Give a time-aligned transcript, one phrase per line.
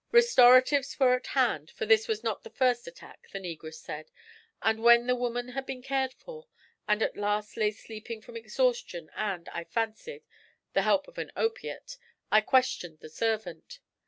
[0.11, 4.09] Restoratives were at hand, for this was not the first attack, the negress said;
[4.63, 6.47] and when the woman had been cared for,
[6.87, 10.23] and at last lay sleeping from exhaustion and, I fancied,
[10.73, 11.97] the help of an opiate,
[12.31, 13.77] I questioned the servant.